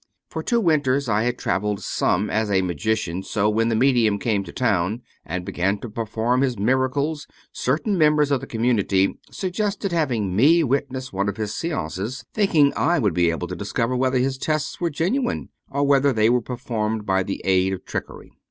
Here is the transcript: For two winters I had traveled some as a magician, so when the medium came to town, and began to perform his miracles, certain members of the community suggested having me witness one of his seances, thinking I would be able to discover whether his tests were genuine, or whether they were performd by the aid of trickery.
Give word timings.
For 0.31 0.41
two 0.41 0.59
winters 0.59 1.07
I 1.07 1.25
had 1.25 1.37
traveled 1.37 1.81
some 1.83 2.27
as 2.31 2.49
a 2.49 2.63
magician, 2.63 3.21
so 3.21 3.47
when 3.47 3.69
the 3.69 3.75
medium 3.75 4.17
came 4.17 4.43
to 4.45 4.51
town, 4.51 5.03
and 5.23 5.45
began 5.45 5.77
to 5.77 5.89
perform 5.91 6.41
his 6.41 6.57
miracles, 6.57 7.27
certain 7.53 7.99
members 7.99 8.31
of 8.31 8.41
the 8.41 8.47
community 8.47 9.19
suggested 9.29 9.91
having 9.91 10.35
me 10.35 10.63
witness 10.63 11.13
one 11.13 11.29
of 11.29 11.37
his 11.37 11.53
seances, 11.53 12.25
thinking 12.33 12.73
I 12.75 12.97
would 12.97 13.13
be 13.13 13.29
able 13.29 13.47
to 13.49 13.55
discover 13.55 13.95
whether 13.95 14.17
his 14.17 14.39
tests 14.39 14.81
were 14.81 14.89
genuine, 14.89 15.49
or 15.69 15.85
whether 15.85 16.11
they 16.11 16.31
were 16.31 16.41
performd 16.41 17.05
by 17.05 17.21
the 17.21 17.39
aid 17.45 17.71
of 17.71 17.85
trickery. 17.85 18.31